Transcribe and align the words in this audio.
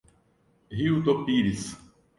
Rio 0.71 1.03
do 1.03 1.23
Pires 1.27 1.77